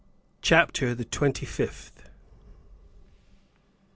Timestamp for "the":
0.95-1.05